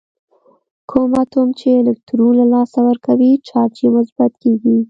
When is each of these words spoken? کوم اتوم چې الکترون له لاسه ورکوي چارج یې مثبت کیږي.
کوم 0.89 1.11
اتوم 1.21 1.49
چې 1.59 1.69
الکترون 1.81 2.31
له 2.39 2.45
لاسه 2.53 2.79
ورکوي 2.89 3.31
چارج 3.47 3.75
یې 3.83 3.89
مثبت 3.97 4.31
کیږي. 4.41 4.75